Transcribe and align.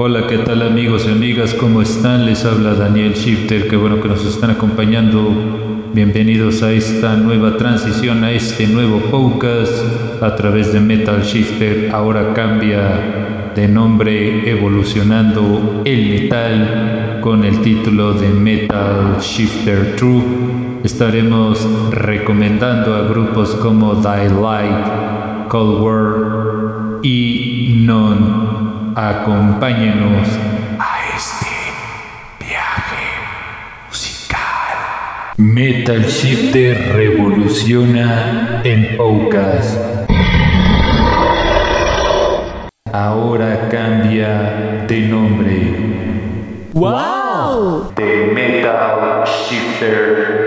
Hola, 0.00 0.28
¿qué 0.28 0.38
tal 0.38 0.62
amigos 0.62 1.06
y 1.08 1.10
amigas? 1.10 1.54
¿Cómo 1.54 1.82
están? 1.82 2.24
Les 2.24 2.44
habla 2.44 2.74
Daniel 2.74 3.14
Shifter, 3.14 3.66
qué 3.66 3.74
bueno 3.74 4.00
que 4.00 4.06
nos 4.06 4.24
están 4.24 4.52
acompañando. 4.52 5.28
Bienvenidos 5.92 6.62
a 6.62 6.70
esta 6.70 7.16
nueva 7.16 7.56
transición, 7.56 8.22
a 8.22 8.30
este 8.30 8.68
nuevo 8.68 9.00
podcast 9.10 10.22
a 10.22 10.36
través 10.36 10.72
de 10.72 10.78
Metal 10.78 11.20
Shifter. 11.22 11.90
Ahora 11.92 12.32
cambia 12.32 13.50
de 13.56 13.66
nombre 13.66 14.48
evolucionando 14.48 15.82
el 15.84 16.10
metal 16.10 17.18
con 17.20 17.42
el 17.42 17.60
título 17.62 18.12
de 18.12 18.28
Metal 18.28 19.16
Shifter 19.20 19.96
True. 19.96 20.22
Estaremos 20.84 21.68
recomendando 21.90 22.94
a 22.94 23.02
grupos 23.08 23.56
como 23.56 23.96
Die 23.96 24.30
Light, 24.40 25.48
Cold 25.48 25.82
War 25.82 27.00
y 27.02 27.82
Non 27.84 28.57
Acompáñenos 29.00 30.26
a 30.80 31.16
este 31.16 31.46
viaje 32.40 33.06
musical. 33.86 34.74
Metal 35.36 36.02
Shifter 36.02 36.96
revoluciona 36.96 38.60
en 38.64 38.96
Poucas. 38.96 39.78
Ahora 42.92 43.68
cambia 43.70 44.84
de 44.88 45.00
nombre. 45.02 45.76
¡Wow! 46.72 47.92
De 47.94 48.32
Metal 48.34 49.24
Shifter 49.24 50.37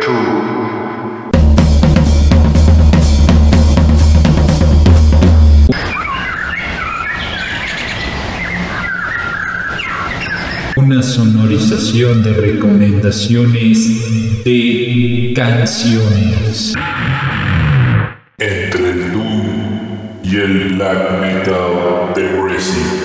una 10.76 11.02
sonorización 11.02 12.24
de 12.24 12.34
recomendaciones 12.34 14.44
de 14.44 15.34
canciones. 15.36 16.74
Entre 18.38 18.91
el 18.91 19.12
Doom 19.12 20.22
y 20.24 20.36
el 20.36 20.76
Black 20.76 21.22
Metal 21.22 22.13
Depressive. 22.16 23.02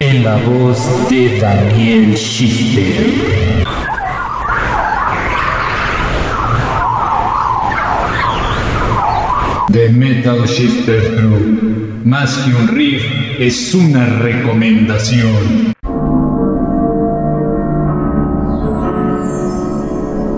En 0.00 0.24
la 0.24 0.36
voz 0.36 0.78
de 1.10 1.38
Daniel 1.38 2.16
Schifter. 2.16 3.63
The 9.74 9.88
Metal 9.88 10.46
Shifter 10.46 11.16
True. 11.16 11.98
Más 12.04 12.38
que 12.38 12.54
un 12.54 12.68
riff, 12.68 13.02
es 13.40 13.74
una 13.74 14.06
recomendación. 14.20 15.74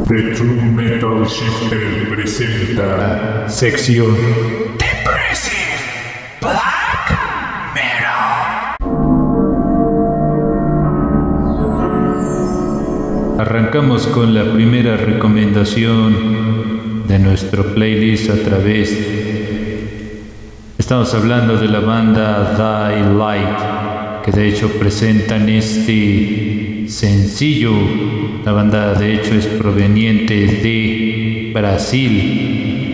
The 0.09 0.23
True 0.35 0.63
Metal 0.73 1.27
Shifter 1.27 2.09
presenta 2.15 3.47
sección 3.47 4.17
Depressive 4.79 5.85
Black 6.41 7.19
Metal. 7.75 8.77
Arrancamos 13.39 14.07
con 14.07 14.33
la 14.33 14.51
primera 14.51 14.97
recomendación 14.97 16.66
de 17.17 17.23
nuestro 17.23 17.65
playlist 17.73 18.29
a 18.29 18.37
través. 18.37 18.95
Estamos 20.77 21.15
hablando 21.15 21.57
de 21.57 21.67
la 21.67 21.81
banda 21.81 22.53
Die 22.55 23.17
Light, 23.17 24.23
que 24.23 24.33
de 24.33 24.49
hecho 24.49 24.69
presentan 24.79 25.49
este 25.49 26.85
sencillo. 26.89 27.73
La 28.45 28.53
banda 28.53 28.93
de 28.93 29.15
hecho 29.15 29.35
es 29.35 29.47
proveniente 29.47 30.35
de 30.35 31.53
Brasil. 31.55 32.93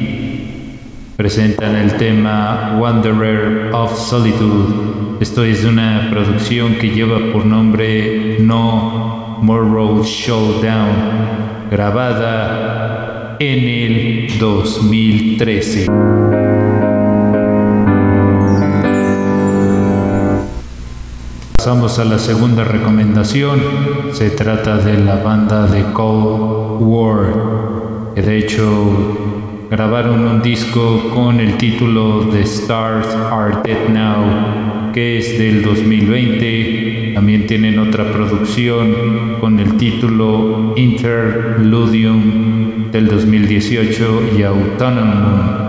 Presentan 1.16 1.75
el 1.75 1.97
tema 1.97 2.78
Wanderer 2.81 3.71
of 3.72 3.99
Solitude. 3.99 5.19
Esto 5.21 5.43
es 5.44 5.65
una 5.65 6.09
producción 6.11 6.77
que 6.77 6.91
lleva 6.91 7.19
por 7.32 7.44
nombre 7.44 8.37
No 8.38 9.38
More 9.43 10.05
Showdown, 10.05 10.91
grabada 11.72 13.22
en 13.42 13.64
el 13.64 14.38
2013. 14.38 15.86
Pasamos 21.56 21.98
a 21.98 22.04
la 22.04 22.20
segunda 22.20 22.62
recomendación. 22.62 23.60
Se 24.12 24.31
trata 24.31 24.76
de 24.76 24.98
la 24.98 25.16
banda 25.16 25.66
de 25.66 25.82
Cold 25.92 26.82
War, 26.82 28.14
de 28.14 28.38
hecho 28.38 29.66
grabaron 29.69 30.20
un 30.20 30.41
disco 30.41 31.10
con 31.12 31.41
el 31.41 31.56
título 31.56 32.28
The 32.31 32.42
Stars 32.42 33.08
Are 33.08 33.56
Dead 33.64 33.88
Now, 33.88 34.92
que 34.92 35.19
es 35.19 35.36
del 35.36 35.64
2020. 35.64 37.12
También 37.14 37.47
tienen 37.48 37.81
otra 37.81 38.04
producción 38.12 39.38
con 39.41 39.58
el 39.58 39.76
título 39.78 40.75
Interludium 40.76 42.62
del 42.92 43.08
2018 43.08 44.36
y 44.38 44.42
Autonomous 44.42 45.62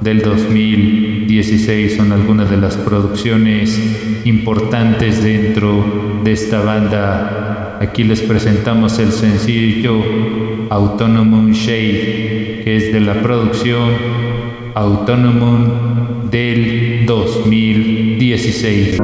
del 0.00 0.22
2016 0.22 1.96
son 1.96 2.12
algunas 2.12 2.50
de 2.50 2.56
las 2.56 2.76
producciones 2.76 3.78
importantes 4.24 5.22
dentro 5.22 6.20
de 6.24 6.32
esta 6.32 6.62
banda. 6.62 7.78
Aquí 7.80 8.04
les 8.04 8.20
presentamos 8.22 8.98
el 8.98 9.12
sencillo 9.12 10.02
Autonomous 10.70 11.56
Shade, 11.56 12.62
que 12.64 12.76
es 12.76 12.92
de 12.92 13.00
la 13.00 13.14
producción 13.22 13.90
Autonomous 14.74 16.30
del 16.30 17.04
2016. 17.06 18.98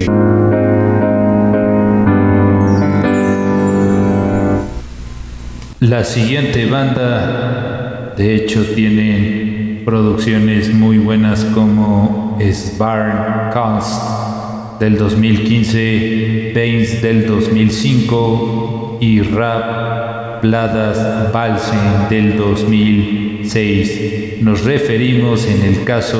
La 5.80 6.04
siguiente 6.04 6.66
banda, 6.66 8.14
de 8.16 8.34
hecho, 8.34 8.64
tiene 8.74 9.82
producciones 9.84 10.72
muy 10.74 10.98
buenas 10.98 11.44
como 11.54 12.36
Sbarn 12.40 13.52
Cast 13.52 14.80
del 14.80 14.98
2015, 14.98 16.50
Pains 16.54 17.00
del 17.00 17.26
2005, 17.26 18.75
y 19.00 19.22
Rap 19.22 20.42
Bladas 20.42 21.32
Balsen 21.32 22.08
del 22.08 22.36
2006. 22.36 24.42
Nos 24.42 24.64
referimos 24.64 25.46
en 25.46 25.62
el 25.62 25.84
caso 25.84 26.18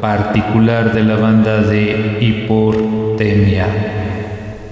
particular 0.00 0.92
de 0.92 1.02
la 1.02 1.16
banda 1.16 1.62
de 1.62 2.18
Hiportemia. 2.20 3.66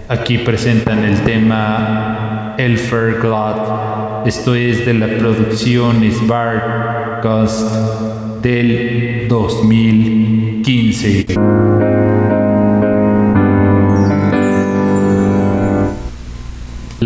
Aquí 0.09 0.39
presentan 0.39 1.05
el 1.05 1.21
tema 1.21 2.55
El 2.59 2.79
Glad. 3.21 4.27
Esto 4.27 4.55
es 4.55 4.87
de 4.87 4.95
la 4.95 5.09
producción 5.19 6.03
Sbar 6.11 7.21
Ghost 7.23 8.43
del 8.43 9.27
2015. 9.29 11.27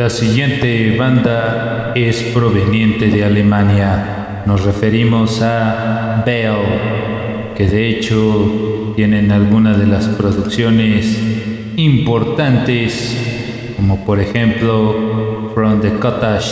La 0.03 0.11
siguiente 0.11 0.97
banda 0.99 1.93
es 1.95 2.25
proveniente 2.35 3.07
de 3.07 3.25
Alemania. 3.25 4.43
Nos 4.47 4.65
referimos 4.65 5.41
a 5.43 6.25
Bell, 6.27 6.57
que 7.57 7.69
de 7.69 7.89
hecho 7.89 8.95
tienen 8.97 9.31
algunas 9.31 9.79
de 9.79 9.87
las 9.87 10.09
producciones 10.09 11.21
importantes, 11.77 13.17
como 13.77 14.05
por 14.05 14.19
ejemplo 14.19 15.53
From 15.55 15.81
the 15.81 15.93
Cottage 16.01 16.51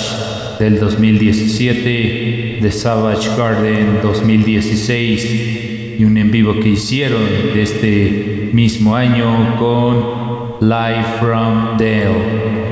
del 0.60 0.78
2017, 0.78 2.58
The 2.62 2.70
Savage 2.70 3.30
Garden 3.36 3.98
2016 4.00 5.96
y 5.98 6.04
un 6.04 6.16
en 6.18 6.30
vivo 6.30 6.54
que 6.60 6.68
hicieron 6.68 7.22
de 7.52 7.62
este 7.62 8.50
mismo 8.52 8.94
año 8.94 9.56
con 9.58 10.60
Live 10.60 11.04
from 11.18 11.76
Dale. 11.76 12.69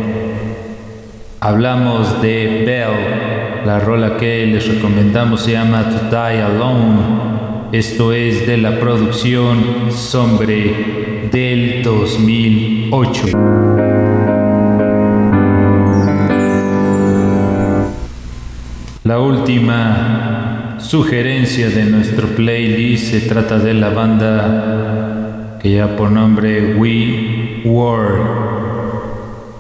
Hablamos 1.41 2.21
de 2.21 2.65
Bell, 2.67 3.65
la 3.65 3.79
rola 3.79 4.17
que 4.17 4.45
les 4.47 4.67
recomendamos 4.67 5.43
se 5.43 5.53
llama 5.53 5.85
To 5.85 6.11
Die 6.11 6.43
Alone. 6.43 6.99
Esto 7.71 8.13
es 8.13 8.45
de 8.45 8.57
la 8.57 8.81
producción 8.81 9.93
Sombre 9.93 11.29
del 11.31 11.85
2008. 11.85 13.27
La 19.05 19.21
última 19.21 20.75
sugerencia 20.81 21.71
de 21.71 21.85
nuestro 21.85 22.27
playlist 22.35 23.13
se 23.13 23.21
trata 23.21 23.61
de 23.61 23.75
la 23.75 23.91
banda 23.91 25.59
que 25.63 25.69
lleva 25.69 25.95
por 25.97 26.11
nombre 26.11 26.75
We 26.75 27.63
Were 27.65 28.68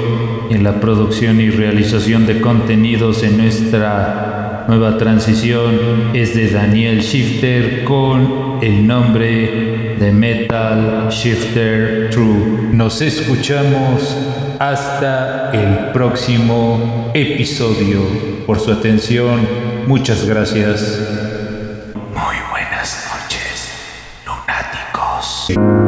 en 0.49 0.65
la 0.65 0.81
producción 0.81 1.39
y 1.39 1.51
realización 1.51 2.27
de 2.27 2.41
contenidos 2.41 3.23
en 3.23 3.37
nuestra 3.37 4.36
nueva 4.67 4.97
transición 4.97 6.11
es 6.13 6.35
de 6.35 6.51
Daniel 6.51 6.99
Shifter 6.99 7.85
con 7.85 8.59
el 8.61 8.85
nombre 8.85 9.95
de 9.97 10.11
Metal 10.11 11.07
Shifter 11.09 12.09
True. 12.09 12.69
Nos 12.73 13.01
escuchamos 13.01 14.17
hasta 14.59 15.51
el 15.53 15.91
próximo 15.93 17.11
episodio. 17.13 18.01
Por 18.45 18.59
su 18.59 18.71
atención, 18.71 19.47
muchas 19.87 20.25
gracias. 20.25 21.01
Muy 21.95 22.35
buenas 22.51 23.07
noches, 23.13 23.71
lunáticos. 24.25 25.86